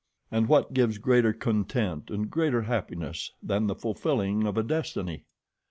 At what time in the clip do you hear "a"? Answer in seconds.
4.57-4.63